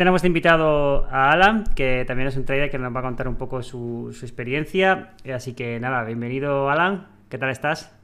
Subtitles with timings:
[0.00, 3.28] Tenemos de invitado a Alan, que también es un trader que nos va a contar
[3.28, 5.10] un poco su, experiencia.
[5.30, 7.94] Así que nada, bienvenido Alan, ¿qué tal estás?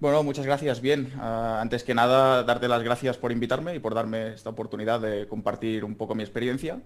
[0.00, 1.12] Bueno, muchas gracias, bien.
[1.20, 5.28] Ah, antes que nada, darte las gracias por invitarme y por darme esta oportunidad de
[5.28, 6.80] compartir un poco mi experiencia.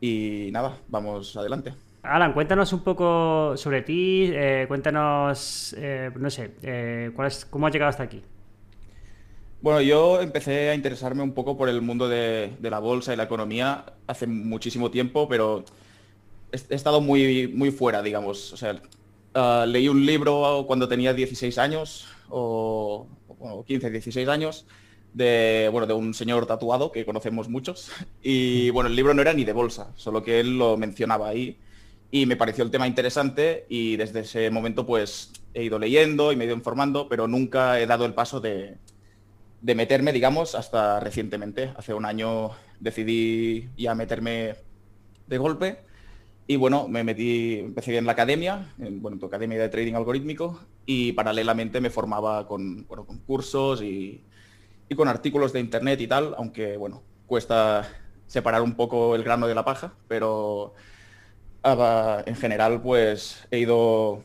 [0.00, 1.74] Y nada, vamos adelante.
[2.04, 7.12] Alan, cuéntanos un poco sobre ti, eh, cuéntanos, eh, no sé, eh,
[7.50, 8.22] ¿cómo has llegado hasta aquí?
[9.64, 13.22] Bueno, yo empecé a interesarme un poco por el mundo de, la bolsa y la
[13.22, 15.64] economía hace muchísimo tiempo, pero
[16.52, 18.52] he, estado muy, muy fuera, digamos.
[18.52, 18.82] O sea,
[19.32, 23.06] ah, leí un libro cuando tenía 16 años, o,
[23.66, 24.66] 15, 16 años,
[25.14, 27.90] de, bueno, de un señor tatuado que conocemos muchos.
[28.22, 31.56] Y bueno, el libro no era ni de bolsa, solo que él lo mencionaba ahí.
[32.10, 36.36] Y me pareció el tema interesante y desde ese momento pues he ido leyendo y
[36.36, 38.76] me he ido informando, pero nunca he dado el paso de,
[39.64, 41.72] de meterme, digamos, hasta recientemente.
[41.76, 44.56] Hace un año decidí ya meterme
[45.26, 45.78] de golpe
[46.46, 50.60] y bueno, me metí, empecé en la academia, en, bueno, tu academia de trading algorítmico
[50.84, 54.22] y paralelamente me formaba con, bueno, con cursos y,
[54.90, 57.88] y, con artículos de internet y tal, aunque bueno, cuesta
[58.26, 60.74] separar un poco el grano de la paja, pero
[61.62, 64.22] ah, en general pues he ido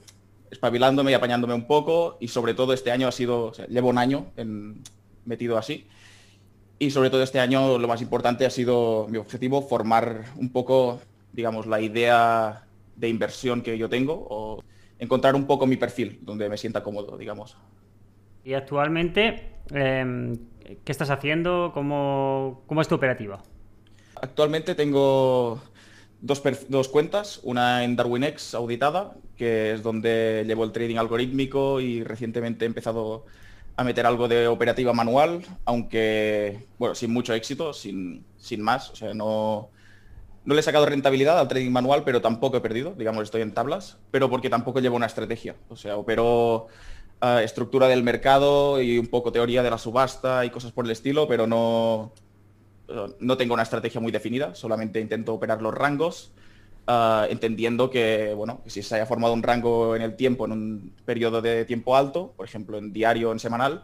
[0.52, 4.34] espabilándome y apañándome un poco y sobre todo este año ha sido, llevo un año
[4.36, 4.84] en,
[5.26, 5.88] metido así.
[6.80, 11.02] Y sobre todo este año lo más importante ha sido mi objetivo, formar un poco,
[11.34, 14.64] digamos, la idea de inversión que yo tengo o
[14.98, 17.58] encontrar un poco mi perfil donde me sienta cómodo, digamos.
[18.44, 20.38] Y actualmente, em,
[20.84, 21.72] ¿qué estás haciendo?
[21.74, 23.42] ¿Cómo, ¿Cómo, es tu operativa?
[24.22, 25.62] Actualmente tengo
[26.22, 32.04] dos, dos, cuentas, una en DarwinX auditada, que es donde llevo el trading algorítmico y
[32.04, 33.26] recientemente he empezado
[33.80, 38.90] a meter algo de operativa manual, aunque, bueno, sin mucho éxito, sin, sin más.
[38.90, 39.70] O sea, no,
[40.44, 43.54] no le he sacado rentabilidad al trading manual, pero tampoco he perdido, digamos, estoy en
[43.54, 45.56] tablas, pero porque tampoco llevo una estrategia.
[45.70, 46.68] O sea, opero
[47.22, 50.92] eh, estructura del mercado y un poco teoría de la subasta y cosas por el
[50.92, 52.12] estilo, pero no,
[53.22, 56.34] no tengo una estrategia muy definida, solamente intento operar los rangos
[56.92, 60.94] Ah, entendiendo que, bueno, si se haya formado un rango en el tiempo, en un
[61.06, 63.84] periodo de tiempo alto, por ejemplo, en diario o en semanal,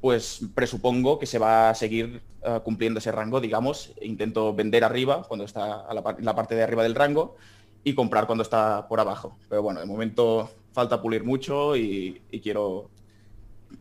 [0.00, 5.22] pues presupongo que se va a seguir ah, cumpliendo ese rango, digamos, intento vender arriba
[5.28, 7.36] cuando está a la, parte de arriba del rango
[7.84, 9.36] y comprar cuando está por abajo.
[9.50, 12.88] Pero bueno, de momento falta pulir mucho y, quiero,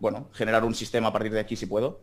[0.02, 2.02] bueno, generar un sistema a partir de aquí si puedo.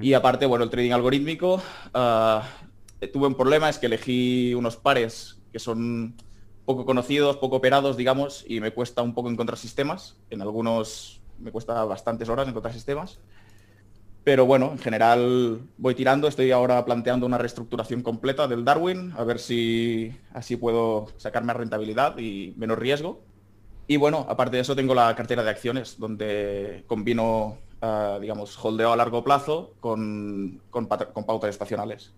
[0.00, 1.62] Y aparte, bueno, el trading algorítmico,
[1.94, 6.14] uh, tuve un problema, es que elegí unos pares que son
[6.66, 10.18] poco conocidos, poco operados, digamos, y me cuesta un poco encontrar sistemas.
[10.28, 13.18] En algunos me cuesta bastantes horas encontrar sistemas.
[14.22, 16.28] Pero bueno, en general voy tirando.
[16.28, 21.56] Estoy ahora planteando una reestructuración completa del Darwin, a ver si así puedo sacar más
[21.56, 23.22] rentabilidad y menos riesgo.
[23.86, 28.92] Y bueno, aparte de eso tengo la cartera de acciones, donde combino, uh, digamos, holdeo
[28.92, 32.12] a largo plazo con, con pautas estacionales.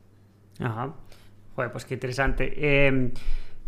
[0.58, 0.92] Ajá
[1.72, 2.86] pues qué interesante.
[2.86, 3.12] Em,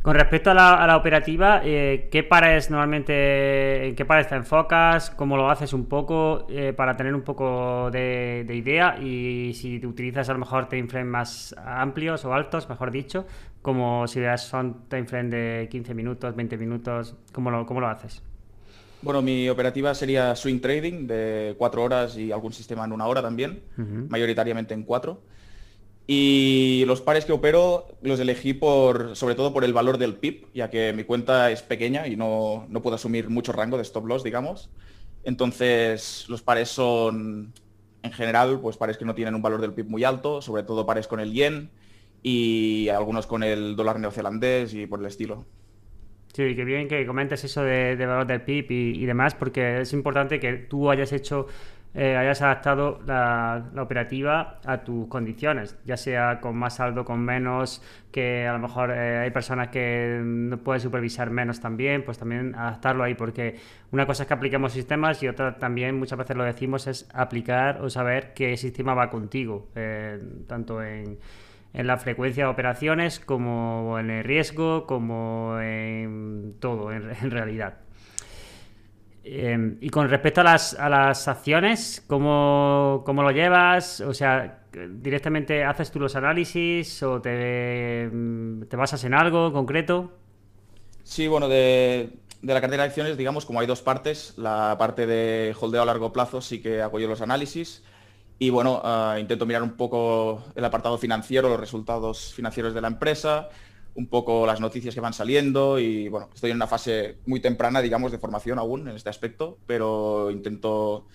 [0.03, 5.11] con respecto a la, operativa, eh, ¿qué pares normalmente, en qué pares te enfocas?
[5.11, 8.99] ¿Cómo lo haces un poco eh, para tener un poco de, idea?
[8.99, 13.27] Y si utilizas a lo mejor time frames más amplios o altos, mejor dicho,
[13.61, 18.23] como si son time frame de 15 minutos, 20 minutos, ¿cómo lo, cómo lo haces?
[19.03, 23.21] Bueno, mi operativa sería swing trading de 4 horas y algún sistema en una hora
[23.21, 23.63] también,
[24.09, 25.21] mayoritariamente en 4.
[26.13, 30.47] Y los pares que opero los elegí por, sobre todo por el valor del PIB,
[30.53, 34.07] ya que mi cuenta es pequeña y no, no puedo asumir mucho rango de stop
[34.07, 34.71] loss, digamos.
[35.23, 37.53] Entonces, los pares son,
[38.03, 40.85] en general, pues pares que no tienen un valor del PIB muy alto, sobre todo
[40.85, 41.71] pares con el yen
[42.25, 45.47] y algunos con el dólar neozelandés y por el estilo.
[46.33, 49.93] Sí, qué bien que comentes eso de, valor del PIB y, y, demás, porque es
[49.93, 51.47] importante que tú hayas hecho
[51.93, 57.83] eh, hayas adaptado la, operativa a tus condiciones, ya sea con más saldo, con menos,
[58.13, 62.55] que a lo mejor eh, hay personas que no pueden supervisar menos también, pues también
[62.55, 63.57] adaptarlo ahí, porque
[63.91, 67.83] una cosa es que apliquemos sistemas y otra también muchas veces lo decimos es aplicar
[67.83, 71.19] o saber qué sistema va contigo, eh, tanto en,
[71.73, 77.90] en la frecuencia de operaciones como en el riesgo, como en todo, en realidad.
[79.23, 84.01] Em, y con respecto a las, a las acciones, ¿cómo, ¿cómo, lo llevas?
[84.01, 90.11] O sea, ¿directamente haces tú los análisis o te, em, te basas en algo concreto?
[91.03, 95.07] Sí, bueno, de, de, la cartera de acciones, digamos, como hay dos partes, la parte
[95.07, 97.83] de holdeo a largo plazo sí que hago los análisis
[98.43, 102.89] y bueno, uh, intento mirar un poco el apartado financiero, los resultados financieros de la
[102.89, 103.51] empresa,
[103.95, 107.81] un poco las noticias que van saliendo y bueno, estoy en una fase muy temprana,
[107.81, 111.07] digamos, de formación aún en este aspecto, pero intento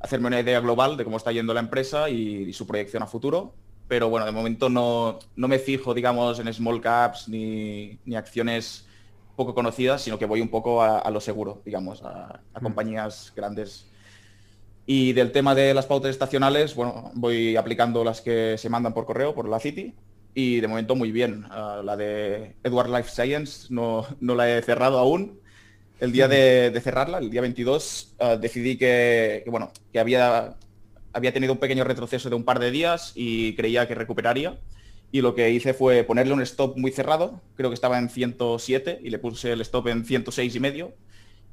[0.00, 3.06] hacerme una idea global de cómo está yendo la empresa y, y su proyección a
[3.06, 3.54] futuro.
[3.88, 8.86] Pero bueno, de momento no, no me fijo, digamos, en small caps ni, ni, acciones
[9.36, 12.62] poco conocidas, sino que voy un poco a, a lo seguro, digamos, a, a mm.
[12.62, 13.86] compañías grandes
[14.86, 19.06] y del tema de las pautas estacionales, bueno, voy aplicando las que se mandan por
[19.06, 19.94] correo, por la City,
[20.34, 21.44] y de momento muy bien.
[21.46, 25.40] Uh, la de Edward Life Science no, no, la he cerrado aún.
[26.00, 30.56] El día de, de cerrarla, el día 22, uh, decidí que, que, bueno, que había,
[31.12, 34.58] había tenido un pequeño retroceso de un par de días y creía que recuperaría.
[35.12, 39.00] Y lo que hice fue ponerle un stop muy cerrado, creo que estaba en 107
[39.02, 40.94] y le puse el stop en 106 y medio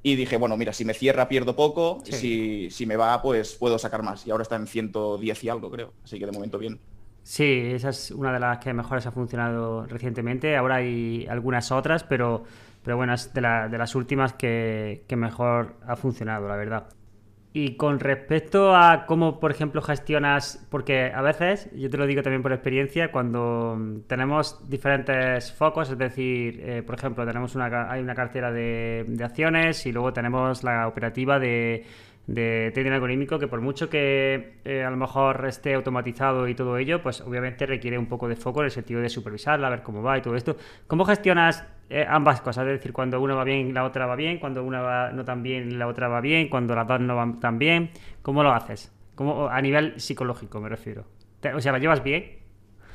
[0.02, 2.14] y dije, bueno, mira, si me cierra pierdo poco, sí.
[2.14, 4.26] si, si me va, pues puedo sacar más.
[4.26, 5.94] Y ahora está en 110 y algo, creo.
[6.06, 6.80] Así que de momento bien.
[7.24, 10.58] Sí, esa es una de las que mejores ha funcionado recientemente.
[10.58, 12.44] Ahora hay algunas otras, pero,
[12.84, 16.90] pero bueno, es de, la, de las últimas que, que mejor ha funcionado, la verdad.
[17.52, 22.22] Y con respecto a cómo, por ejemplo, gestionas, porque a veces, yo te lo digo
[22.22, 23.76] también por experiencia, cuando
[24.06, 29.24] tenemos diferentes focos, es decir, eh, por ejemplo, tenemos una, hay una cartera de, de
[29.24, 31.86] acciones y luego tenemos la operativa de,
[32.30, 36.78] de trading algorítmico que por mucho que eh, a lo mejor esté automatizado y todo
[36.78, 40.04] ello, pues obviamente requiere un poco de foco en el sentido de supervisarla, ver cómo
[40.04, 40.56] va y todo esto.
[40.86, 42.68] ¿Cómo gestionas eh, ambas cosas?
[42.68, 45.42] Es decir, cuando una va bien, la otra va bien, cuando una va no tan
[45.42, 47.90] bien, la otra va bien, cuando las dos no van tan bien.
[48.22, 48.92] ¿Cómo lo haces?
[49.16, 51.06] ¿Cómo, a nivel psicológico me refiero.
[51.56, 52.38] O sea, ¿la llevas bien?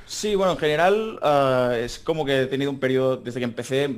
[0.06, 3.90] Sí, bueno, en general uh, es como que he tenido un periodo desde que empecé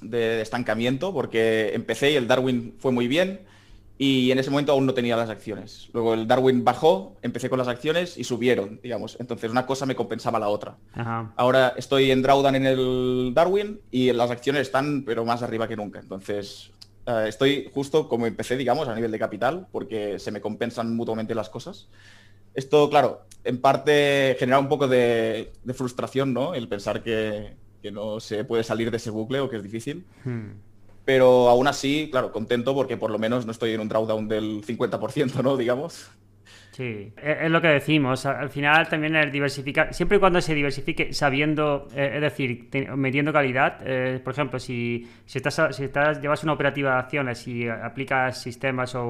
[0.00, 3.40] de estancamiento, porque empecé y el Darwin fue muy bien
[4.02, 5.90] y en ese momento aún no tenía las acciones.
[5.92, 9.18] Luego el Darwin bajó, empecé con las acciones y subieron, digamos.
[9.20, 10.78] Entonces una cosa me compensaba la otra.
[10.94, 11.34] Ajá.
[11.36, 15.76] Ahora estoy en drawdown en el Darwin y las acciones están pero más arriba que
[15.76, 15.98] nunca.
[15.98, 16.70] Entonces
[17.06, 21.34] uh, estoy justo como empecé, digamos, a nivel de capital, porque se me compensan mutuamente
[21.34, 21.88] las cosas.
[22.54, 26.54] Esto, claro, en parte genera un poco de, de frustración, ¿no?
[26.54, 30.06] El pensar que, que, no se puede salir de ese bucle o que es difícil.
[30.24, 30.52] Hmm
[31.10, 34.62] pero aún así, claro, contento porque por lo menos no estoy en un drawdown del
[34.62, 35.56] 50%, ¿no?
[35.56, 36.08] Digamos.
[36.70, 38.26] Sí, es lo que decimos.
[38.26, 43.32] Al final también el diversificar, siempre y cuando se diversifique sabiendo, eh, es decir, metiendo
[43.32, 43.78] calidad.
[43.84, 48.40] Eh, por ejemplo, si, si, estás, si estás, llevas una operativa de acciones y aplicas
[48.40, 49.02] sistemas o,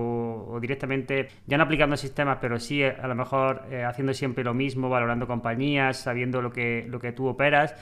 [0.52, 4.54] o, directamente, ya no aplicando sistemas, pero sí a lo mejor eh, haciendo siempre lo
[4.54, 7.74] mismo, valorando compañías, sabiendo lo que, lo que tú operas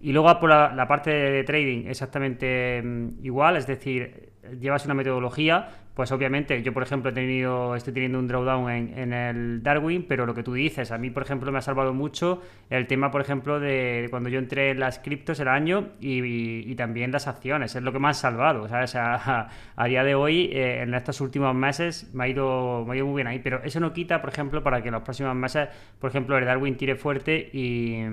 [0.00, 4.94] y luego por la, la parte de trading exactamente mm, igual, es decir, llevas una
[4.94, 10.06] metodología, pues obviamente yo por ejemplo he tenido, estoy teniendo un drawdown en, el Darwin,
[10.08, 13.10] pero lo que tú dices, a mí por ejemplo me ha salvado mucho el tema
[13.10, 17.26] por ejemplo de cuando yo entré en las criptos el año y, y, también las
[17.26, 18.94] acciones, es lo que me ha salvado, ¿sabes?
[18.96, 22.96] A, a día de hoy, eh, en estos últimos meses me ha, ido, me ha
[22.96, 25.34] ido muy bien ahí, pero eso no quita por ejemplo para que en los próximos
[25.34, 25.68] meses,
[25.98, 28.04] por ejemplo, el Darwin tire fuerte y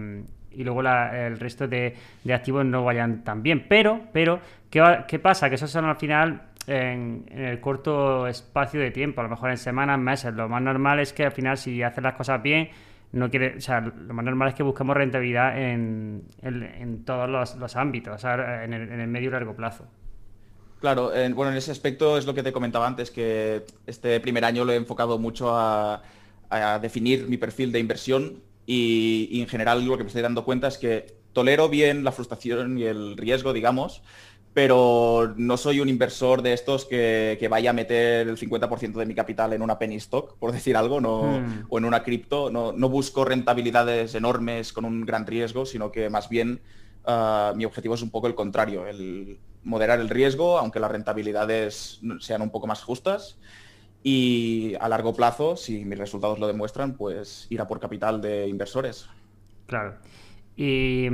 [0.58, 1.94] y luego el resto de,
[2.24, 3.68] de, activos no vayan tan bien.
[3.70, 4.40] Pero, pero
[4.72, 5.50] ¿qué, qué pasa?
[5.50, 9.50] Que esos son al final en, en, el corto espacio de tiempo, a lo mejor
[9.50, 10.34] en semanas, meses.
[10.34, 12.70] Lo más normal es que al final si haces las cosas bien,
[13.12, 17.30] no quiere, o sea, lo más normal es que busquemos rentabilidad en, en, en todos
[17.30, 19.86] los, los, ámbitos, o sea, en el, en el medio y largo plazo.
[20.80, 24.46] Claro, en, bueno, en ese aspecto es lo que te comentaba antes, que este primer
[24.46, 26.04] año lo he enfocado mucho a,
[26.50, 30.44] a definir mi perfil de inversión y, y, en general lo que me estoy dando
[30.44, 34.04] cuenta es que tolero bien la frustración y el riesgo, digamos,
[34.58, 39.06] pero no soy un inversor de estos que, que vaya a meter el 50% de
[39.06, 41.66] mi capital en una penny stock, por decir algo, no, hmm.
[41.70, 42.50] o en una cripto.
[42.50, 46.60] No, no, busco rentabilidades enormes con un gran riesgo, sino que más bien
[47.06, 52.02] uh, mi objetivo es un poco el contrario, el moderar el riesgo, aunque las rentabilidades
[52.20, 53.38] sean un poco más justas
[54.02, 58.48] y a largo plazo, si mis resultados lo demuestran, pues ir a por capital de
[58.48, 59.08] inversores.
[59.68, 59.98] Claro.
[60.58, 61.08] ¿Y,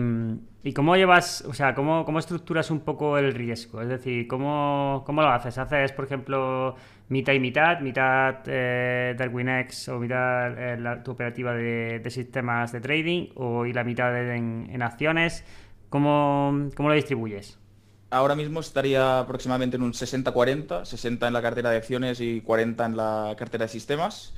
[0.73, 3.81] cómo llevas, o sea, cómo, cómo, estructuras un poco el riesgo?
[3.81, 5.57] Es decir, ¿cómo, cómo lo haces?
[5.57, 6.75] ¿Haces, por ejemplo,
[7.09, 7.81] mitad y mitad?
[7.81, 13.31] ¿Mitad eh, Darwinex o mitad eh, tu operativa de, de, sistemas de trading?
[13.35, 15.43] ¿O y la mitad en, en, acciones?
[15.89, 17.59] ¿Cómo, ¿Cómo lo distribuyes?
[18.13, 22.85] ahora mismo estaría aproximadamente en un 60-40, 60 en la cartera de acciones y 40
[22.85, 24.33] en la cartera de sistemas.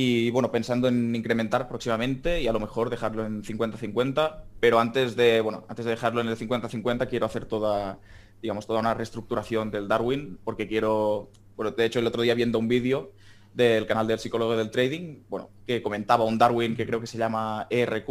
[0.00, 5.16] Y bueno, pensando en incrementar próximamente y a lo mejor dejarlo en 50-50, pero antes
[5.16, 7.98] de, bueno, antes de dejarlo en el 50-50 quiero hacer toda,
[8.40, 12.60] digamos, toda una reestructuración del Darwin, porque quiero, bueno, de hecho el otro día viendo
[12.60, 13.10] un vídeo
[13.54, 17.18] del canal del psicólogo del trading, bueno, que comentaba un Darwin que creo que se
[17.18, 18.08] llama ERQ.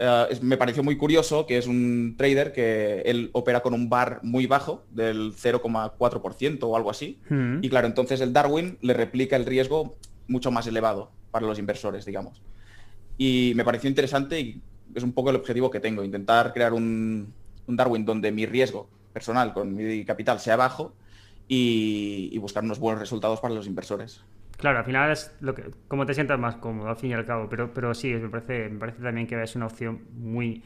[0.00, 4.18] Eh, me pareció muy curioso que es un trader que él opera con un bar
[4.24, 7.20] muy bajo, del 0,4% o algo así.
[7.28, 7.62] Mm.
[7.62, 9.94] Y claro, entonces el Darwin le replica el riesgo
[10.30, 12.42] mucho más elevado para los inversores, digamos.
[13.18, 14.62] Y me pareció interesante y
[14.94, 17.34] es un poco el objetivo que tengo, intentar crear un,
[17.66, 20.94] Darwin donde mi riesgo personal con mi capital sea bajo
[21.46, 24.24] y, buscar unos buenos resultados para los inversores.
[24.56, 27.26] Claro, al final es lo que, como te sientas más cómodo, al fin y al
[27.26, 30.62] cabo, pero, pero sí, me parece, me parece también que es una opción muy,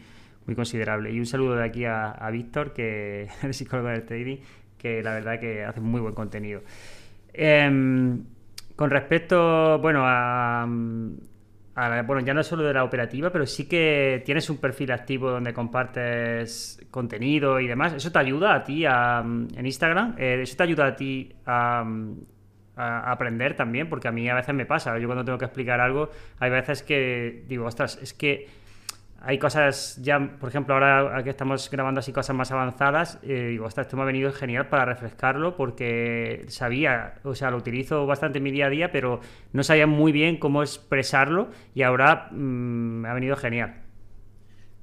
[0.46, 1.12] muy considerable.
[1.12, 4.38] Y un saludo de aquí a, Víctor, que es psicólogo del trading,
[4.78, 6.62] que la verdad que hace muy buen contenido.
[7.32, 8.24] Em,
[8.76, 14.48] con respecto, bueno, a, bueno, ya no solo de la operativa, pero sí que tienes
[14.50, 17.92] un perfil activo donde compartes contenido y demás.
[17.92, 20.14] ¿Eso te ayuda a ti en Instagram?
[20.18, 21.84] Eh, ¿Eso te ayuda a ti a,
[22.76, 23.88] a, aprender también?
[23.88, 24.98] Porque a mí a veces me pasa.
[24.98, 28.48] Yo cuando tengo que explicar algo, hay veces que digo, ostras, es que
[29.26, 33.66] hay cosas ya, por ejemplo, ahora que estamos grabando así cosas más avanzadas, eh, digo,
[33.66, 38.44] esto me ha venido genial para refrescarlo porque sabía, o sea, lo utilizo bastante en
[38.44, 39.20] mi día a día, pero
[39.52, 43.82] no sabía muy bien cómo expresarlo y ahora mm, me ha venido genial.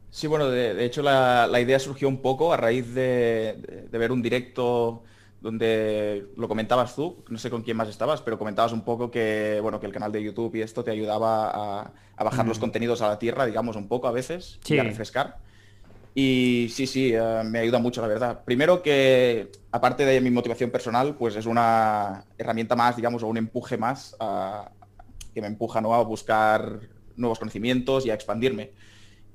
[0.09, 5.03] Sí, bueno, de, hecho la, idea surgió un poco a raíz de ver un directo
[5.41, 9.59] donde lo comentabas tú, no sé con quién más estabas, pero comentabas un poco que,
[9.61, 11.81] bueno, que el canal de YouTube y esto te ayudaba
[12.15, 15.39] a, bajar los contenidos a la tierra, digamos, un poco a veces, y a refrescar.
[16.13, 18.43] Y sí, sí, eh, me ayuda mucho, la verdad.
[18.45, 23.37] Primero que, aparte de mi motivación personal, pues es una herramienta más, digamos, o un
[23.37, 24.15] empuje más
[25.33, 25.95] que me empuja ¿no?
[25.95, 26.81] a buscar
[27.15, 28.71] nuevos conocimientos y a expandirme.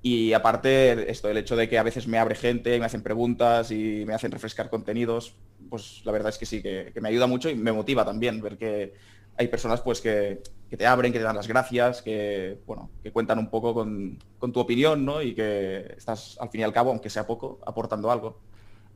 [0.08, 3.72] Y aparte, esto, el hecho de que a veces me abre gente, me hacen preguntas
[3.72, 5.34] y me hacen refrescar contenidos,
[5.68, 8.56] pues la verdad es que sí, que, me ayuda mucho y me motiva también ver
[8.56, 8.94] que
[9.36, 13.40] hay personas pues que, te abren, que te dan las gracias, que bueno, que cuentan
[13.40, 14.16] un poco con,
[14.52, 15.22] tu opinión, ¿no?
[15.22, 18.38] Y que estás al fin y al cabo, aunque sea poco, aportando algo.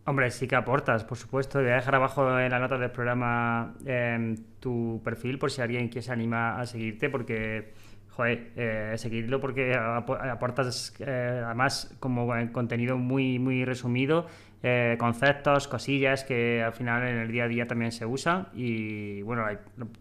[0.04, 1.58] Hombre, sí que aportas, por supuesto.
[1.58, 5.88] Voy a dejar abajo en la nota del programa em, tu perfil por si alguien
[5.88, 7.72] quiere se anima a seguirte, porque,
[8.10, 14.26] joder, eh, seguirlo porque aportas eh, además como contenido muy, muy resumido
[14.62, 19.22] eh, conceptos, cosillas que al final en el día a día también se usan y
[19.22, 19.46] bueno,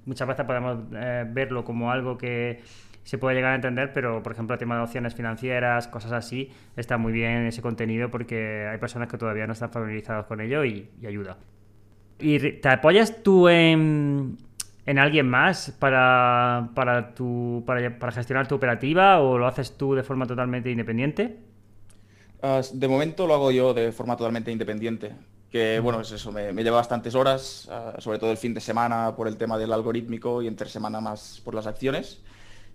[0.05, 2.59] muchas veces podemos eh, verlo como algo que
[3.03, 6.51] se puede llegar a entender, pero por ejemplo el tema de opciones financieras, cosas así,
[6.75, 10.65] está muy bien ese contenido porque hay personas que todavía no están familiarizadas con ello
[10.65, 11.37] y, ayuda.
[12.19, 14.35] ¿Y te apoyas tú en,
[14.89, 19.93] en alguien más para, para, tu, para, para gestionar tu operativa o lo haces tú
[19.93, 21.37] de forma totalmente independiente?
[22.41, 25.13] Ah, de momento lo hago yo de forma totalmente independiente,
[25.51, 29.15] que bueno, es eso, me, lleva bastantes horas, ah, sobre todo el fin de semana
[29.15, 32.23] por el tema del algorítmico y entre semana más por las acciones.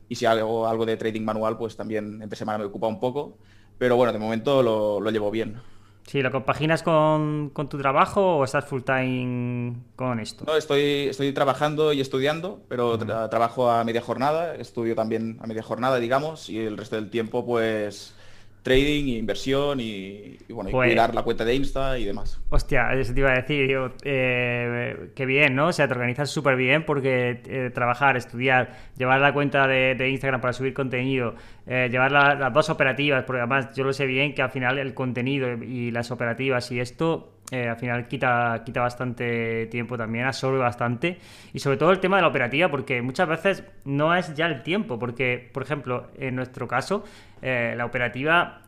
[0.08, 3.38] Y si hago algo de trading manual, pues también entre semana me ocupa un poco.
[3.76, 5.56] Pero bueno, de momento lo, llevo bien.
[6.06, 10.44] Sí, ¿lo compaginas con, tu trabajo o estás full time con esto?
[10.46, 15.62] No, estoy, estoy trabajando y estudiando, pero trabajo a media jornada, estudio también a media
[15.62, 18.14] jornada, digamos, y el resto del tiempo pues
[18.64, 22.40] trading, inversión y, bueno, y pues cuidar la cuenta de Insta y demás.
[22.48, 25.68] Hostia, eso te iba a decir, yo, eh, qué bien, ¿no?
[25.68, 30.40] O sea, te organizas súper bien porque eh, trabajar, estudiar, llevar la cuenta de, Instagram
[30.40, 31.34] para subir contenido,
[31.66, 34.94] eh, llevar las dos operativas, porque además yo lo sé bien que al final el
[34.94, 41.18] contenido y las operativas y esto al final quita, quita bastante tiempo también, absorbe bastante.
[41.52, 44.62] Y sobre todo el tema de la operativa, porque muchas veces no es ya el
[44.62, 47.04] tiempo, porque, por ejemplo, en nuestro caso,
[47.42, 48.62] eh, la operativa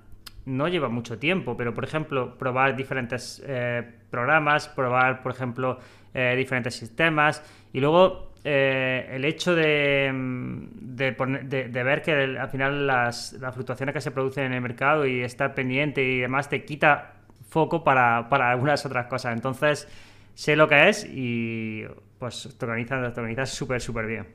[0.45, 5.78] no lleva mucho tiempo, pero por ejemplo, probar diferentes eh, programas, probar, por ejemplo,
[6.14, 13.93] eh, diferentes sistemas y luego el hecho de, de, ver que al final las, fluctuaciones
[13.93, 17.15] que se producen en el mercado y estar pendiente y demás te quita
[17.56, 19.32] foco para, para algunas otras cosas.
[19.32, 19.88] Entonces,
[20.34, 21.84] sé lo que es y
[22.18, 24.26] pues te organizas, te organizas súper, súper bien.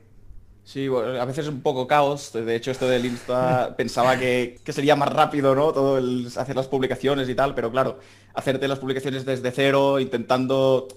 [0.64, 2.32] Sí, a veces es un poco caos.
[2.32, 5.72] De hecho, esto del Insta pensaba que, sería más rápido, ¿no?
[5.72, 8.00] Todo el hacer las publicaciones y tal, pero claro,
[8.34, 10.88] hacerte las publicaciones desde cero, intentando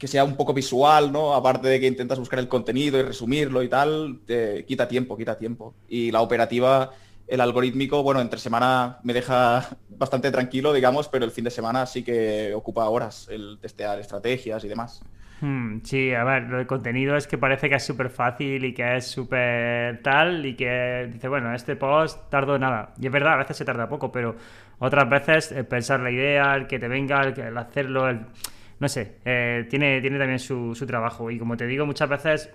[0.00, 1.32] que sea un poco visual, ¿no?
[1.32, 5.38] Aparte de que intentas buscar el contenido y resumirlo y tal, te quita tiempo, quita
[5.38, 5.74] tiempo.
[5.88, 6.90] Y la operativa
[7.28, 11.86] el algorítmico, bueno, entre semana me deja bastante tranquilo, digamos, pero el fin de semana
[11.86, 15.02] sí que ocupa horas el testear estrategias y demás.
[15.40, 18.74] Hmm, sí, a ver, lo de contenido es que parece que es súper fácil y
[18.74, 22.92] que es súper tal y que dice, bueno, este post tardó nada.
[22.98, 24.34] Y es verdad, a veces se tarda poco, pero
[24.78, 28.26] otras veces el pensar la idea, el que te venga, el, hacerlo, el...
[28.80, 31.30] no sé, eh, tiene, tiene también su, su, trabajo.
[31.30, 32.50] Y como te digo, muchas veces...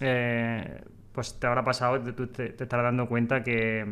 [0.00, 0.80] Eh,
[1.18, 3.84] pues te habrá pasado, tú te, te estarás dando cuenta que,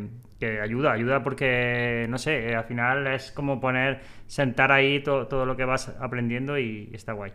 [0.63, 5.65] ayuda, ayuda porque, no sé, al final es como poner, sentar ahí todo lo que
[5.65, 7.33] vas aprendiendo y está guay.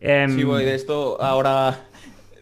[0.00, 1.78] Em, sí, voy de esto ahora,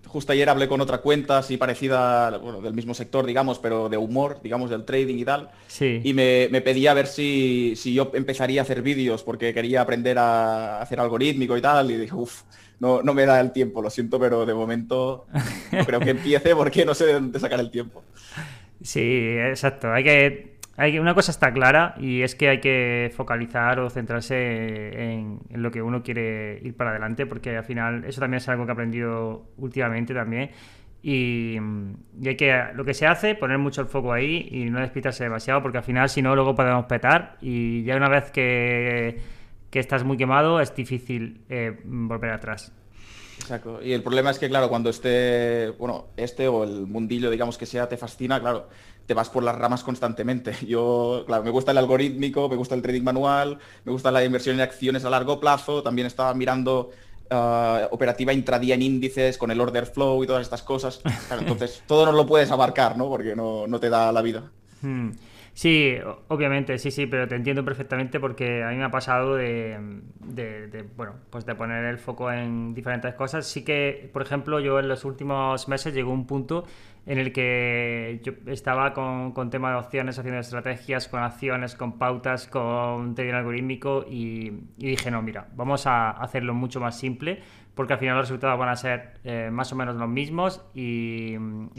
[0.06, 3.98] justo ayer hablé con otra cuenta así parecida, bueno, del mismo sector, digamos, pero de
[3.98, 5.50] humor, digamos, del trading y tal.
[5.66, 6.00] Sí.
[6.02, 10.16] Y me, pedía a ver si, si, yo empezaría a hacer vídeos porque quería aprender
[10.18, 11.90] a hacer algorítmico y tal.
[11.90, 12.44] Y dije, uff,
[12.80, 15.26] no, no me da el tiempo, lo siento, pero de momento
[15.73, 18.02] no creo que empiece porque no sé de dónde sacar el tiempo.
[18.83, 19.92] Sí, exacto.
[19.92, 20.56] Hay que
[21.00, 25.80] una cosa está clara y es que hay que focalizar o centrarse en, lo que
[25.80, 29.47] uno quiere ir para adelante, porque al final eso también es algo que he aprendido
[29.56, 30.50] últimamente también.
[31.02, 31.56] Y,
[32.25, 35.62] hay que, lo que se hace, poner mucho el foco ahí y no despistarse demasiado,
[35.62, 37.37] porque al final, si no, luego podemos petar.
[37.40, 39.18] Y ya una vez que,
[39.76, 42.73] que estás muy quemado, es difícil eh, volver atrás.
[43.38, 43.78] Exacto.
[43.83, 47.66] Y el problema es que, claro, cuando este, bueno, este o el mundillo, digamos que
[47.66, 48.71] sea, te fascina, claro,
[49.04, 50.54] te vas por las ramas constantemente.
[50.66, 54.56] Yo, claro, me gusta el algorítmico, me gusta el trading manual, me gusta la inversión
[54.56, 56.92] en acciones a largo plazo, también estaba mirando
[57.30, 61.02] uh, operativa intradía en índices con el order flow y todas estas cosas.
[61.38, 63.11] entonces, todo no lo puedes abarcar, ¿no?
[63.11, 64.50] Porque no, te da la vida.
[64.80, 65.11] Hmm.
[65.56, 65.94] Sí,
[66.28, 69.80] obviamente, sí, sí, pero te entiendo perfectamente porque a mí me ha pasado de,
[70.96, 73.46] bueno, pues de poner el foco en diferentes cosas.
[73.46, 76.64] Sí que, por ejemplo, yo en los últimos meses llegó un punto
[77.06, 81.96] en el que yo estaba con, con tema de opciones, haciendo estrategias, con acciones, con
[81.96, 87.40] pautas, con trading algorítmico y, dije, no, mira, vamos a hacerlo mucho más simple
[87.75, 91.34] porque al final los resultados van a ser eh, más o menos los mismos y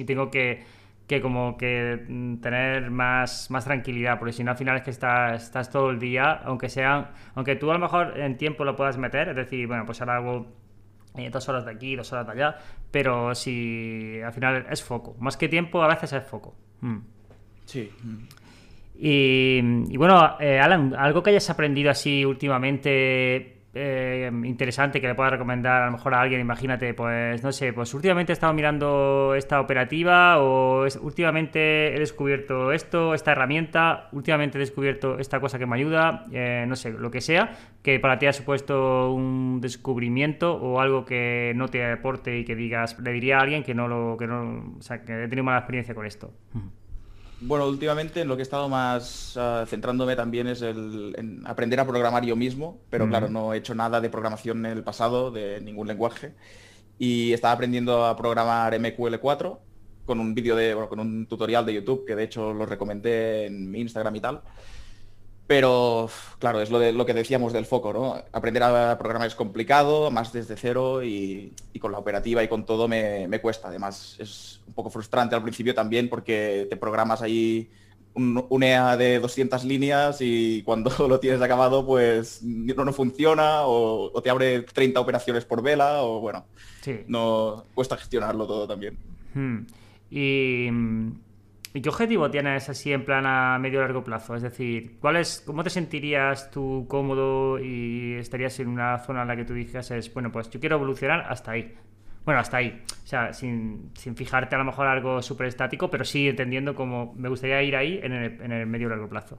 [0.06, 0.64] tengo que
[1.08, 4.92] que como que mm, tener más, más tranquilidad, porque si no al final es que
[4.92, 8.76] estás, estás todo el día, aunque sea, aunque tú a lo mejor en tiempo lo
[8.76, 10.48] puedas meter, es decir, bueno, pues ahora hago
[11.16, 12.58] eh, dos horas de aquí, dos horas de allá,
[12.92, 16.54] pero si al final es foco, más que tiempo a veces es foco.
[16.82, 16.98] Mm.
[17.66, 17.90] Sí.
[19.00, 25.16] Y, y bueno, eh, Alan, algo que hayas aprendido así últimamente eh, interesante que le
[25.16, 28.54] pueda recomendar a lo mejor a alguien, imagínate, pues no sé, pues últimamente he estado
[28.54, 35.60] mirando esta operativa o últimamente he descubierto esto, esta herramienta, últimamente he descubierto esta cosa
[35.60, 37.52] que me ayuda, eh, no sé, lo que sea,
[37.84, 42.56] que para ti ha supuesto un descubrimiento o algo que no te aporte y que
[42.56, 45.44] digas, le diría a alguien que no lo, que no, o sea, que he tenido
[45.44, 46.34] mala experiencia con esto.
[47.40, 51.80] Bueno, últimamente en lo que he estado más ah, centrándome también es el, en aprender
[51.80, 55.30] a programar yo mismo, pero claro, no he hecho nada de programación en el pasado,
[55.30, 56.34] de ningún lenguaje.
[56.98, 59.60] Y estaba aprendiendo a programar MQL4
[60.06, 63.46] con un vídeo de, bueno, con un tutorial de YouTube que de hecho lo recomendé
[63.46, 64.42] en mi Instagram y tal.
[65.48, 68.22] Pero, claro, es lo, de, lo que decíamos del foco, ¿no?
[68.34, 72.90] Aprender a programar es complicado, más desde cero y, con la operativa y con todo
[72.90, 73.70] me, cuesta.
[73.70, 77.70] Además, es un poco frustrante al principio también porque te programas ahí
[78.14, 84.22] un, EA de 200 líneas y cuando lo tienes acabado, pues no, no funciona o,
[84.22, 86.46] te abre 30 operaciones por vela o, bueno,
[87.08, 88.98] no cuesta gestionarlo todo también.
[89.34, 89.60] Hmm.
[90.10, 90.68] Y
[91.78, 94.34] ¿Y qué objetivo tienes así en plan a medio largo plazo?
[94.34, 99.28] Es decir, ¿cuál es, ¿cómo te sentirías tú cómodo y estarías en una zona en
[99.28, 101.76] la que tú dijeses, bueno, pues yo quiero evolucionar hasta ahí?
[102.26, 102.82] Bueno, hasta ahí.
[103.04, 107.30] O sea, sin, fijarte a lo mejor algo súper estático, pero sí entendiendo cómo me
[107.30, 109.38] gustaría ir ahí en el, en el medio largo plazo.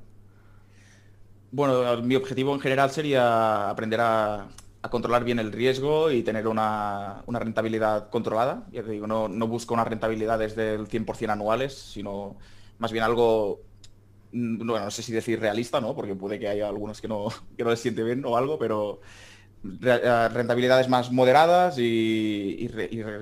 [1.51, 4.47] Bueno, mi objetivo en general sería aprender a,
[4.83, 8.67] a controlar bien el riesgo y tener una, rentabilidad controlada.
[8.73, 12.37] Te digo, no, no busco unas rentabilidades del 100% anuales, sino
[12.79, 13.61] más bien algo,
[14.33, 15.95] mm, bueno, no sé si decir realista, ¿no?
[15.95, 19.01] Porque puede que haya algunos que no, que no les siente bien o algo, pero
[19.65, 22.69] eh, rentabilidades más moderadas y,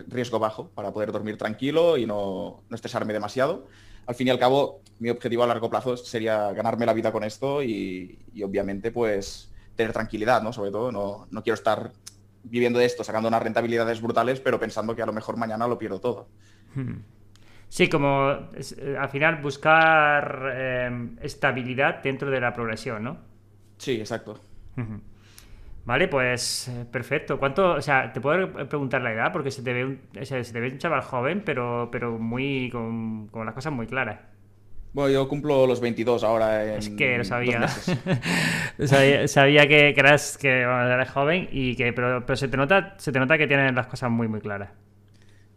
[0.09, 3.66] riesgo bajo para poder dormir tranquilo y no, no, estresarme demasiado.
[4.07, 7.25] Al fin y al cabo, mi objetivo a largo plazo sería ganarme la vida con
[7.25, 10.53] esto y obviamente pues tener tranquilidad, ¿no?
[10.53, 11.93] Sobre todo, no, no quiero estar
[12.43, 15.79] viviendo de esto, sacando unas rentabilidades brutales, pero pensando que a lo mejor mañana lo
[15.79, 16.29] pierdo todo.
[16.75, 16.99] Hmm.
[17.69, 23.19] Sí, como eh, al final buscar eh, estabilidad dentro de la progresión, ¿no?
[23.79, 24.41] Sí, exacto.
[25.85, 27.39] Vale, pues eh, perfecto.
[27.39, 29.33] ¿Cuánto, o sea, te puedo preguntar la edad?
[29.33, 33.29] Porque se te ve un, se te ve un chaval joven, pero, pero muy con,
[33.29, 34.21] con las cosas muy claras.
[34.96, 36.72] Bueno, yo cumplo los 22 ahora.
[36.72, 37.68] En es que lo sabía.
[38.87, 43.12] sabía, sabía, que, eras, que eres joven, y que, pero, pero se, te nota, se
[43.12, 44.70] te nota que tienes las cosas muy, muy claras.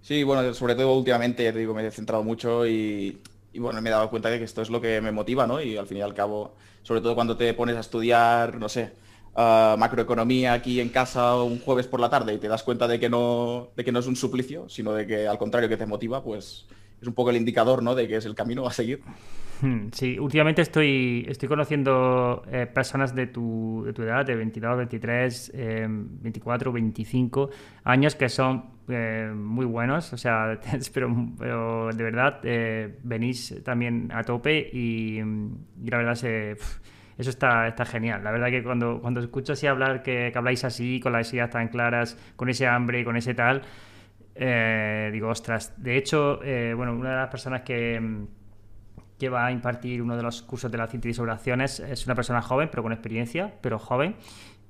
[0.02, 3.22] Sí, bueno, sobre todo últimamente, ya te digo, me he centrado mucho y,
[3.56, 5.62] bueno, me he dado cuenta de que esto es lo que me motiva, ¿no?
[5.62, 8.92] Y al fin y al cabo, sobre todo cuando te pones a estudiar, no sé,
[9.38, 13.08] macroeconomía aquí en casa un jueves por la tarde y te das cuenta de que
[13.08, 16.22] no, de que no es un suplicio, sino de que al contrario que te motiva,
[16.22, 16.66] pues
[17.02, 17.96] es un poco el indicador, ¿no?
[17.96, 19.02] De que es el camino a seguir.
[19.62, 24.78] Hmm, sí, últimamente estoy, estoy conociendo eh, personas de tu, de tu, edad, de 22,
[24.78, 25.52] 23,
[25.88, 27.50] 24, 25
[27.84, 30.60] años que son eh, muy buenos, o sea,
[30.94, 35.20] pero, pero de verdad eh, venís también a tope y,
[35.84, 38.24] la verdad se, eso está, está genial.
[38.24, 41.50] La verdad que cuando, cuando escucho así hablar, que, que habláis así, con las ideas
[41.50, 43.62] tan claras, con ese hambre, con ese tal,
[44.36, 46.40] digo, ostras, de hecho,
[46.76, 48.28] bueno, una de las personas que
[49.20, 51.82] que va a impartir uno de los cursos de la Cinti sobre acciones.
[51.82, 54.16] Es una persona joven, pero con experiencia, pero joven.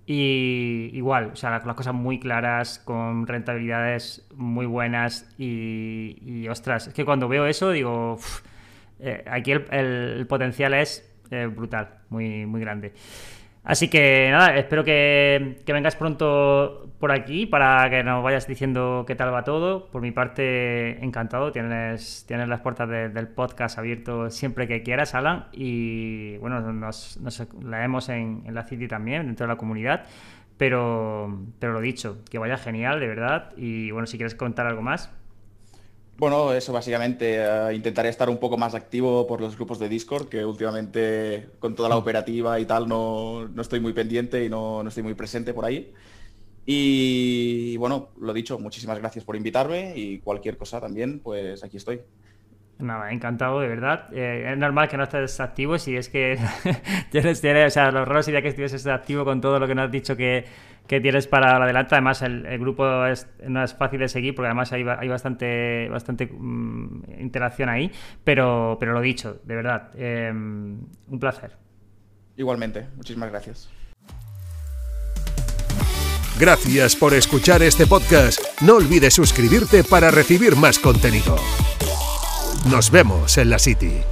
[0.05, 6.93] Y igual, o sea, las cosas muy claras, con rentabilidades muy buenas y, ostras, es
[6.95, 8.17] que cuando veo eso digo,
[8.99, 12.93] eh, aquí el, potencial es eh, brutal, muy, muy grande.
[13.63, 19.15] Así que nada, espero que, vengas pronto por aquí para que nos vayas diciendo qué
[19.15, 19.87] tal va todo.
[19.87, 21.51] Por mi parte, encantado.
[21.51, 25.47] Tienes, tienes las puertas del podcast abierto siempre que quieras, Alan.
[25.51, 30.05] Y bueno, nos, nos leemos en, en la City también, dentro de la comunidad.
[30.57, 33.53] Pero, pero lo dicho, que vaya genial, de verdad.
[33.55, 35.11] Y bueno, si quieres contar algo más.
[36.19, 37.37] Bueno, eso básicamente.
[37.37, 41.75] Eh, intentaré estar un poco más activo por los grupos de Discord, que últimamente con
[41.75, 41.99] toda la mm.
[41.99, 45.63] operativa y tal no, no estoy muy pendiente y no, no, estoy muy presente por
[45.63, 45.93] ahí.
[46.65, 52.01] Y bueno, lo dicho, muchísimas gracias por invitarme y cualquier cosa también, pues aquí estoy.
[52.79, 54.07] Nada, encantado, de verdad.
[54.13, 56.39] Eh, es normal que no estés activo si es que
[57.11, 59.85] tienes, tienes, o sea, los roles sería que estuvieses activo con todo lo que nos
[59.85, 60.45] has dicho que,
[60.87, 61.95] que tienes para adelante.
[61.95, 62.85] Además, el, grupo
[63.47, 67.91] no es fácil de seguir porque además hay, hay bastante, bastante mm, interacción ahí.
[68.23, 71.57] Pero, pero lo dicho, de verdad, em, un placer.
[72.37, 73.69] Igualmente, muchísimas gracias.
[76.39, 78.39] Gracias por escuchar este podcast.
[78.61, 81.35] No olvides suscribirte para recibir más contenido.
[82.65, 84.03] Nos vemos en la City.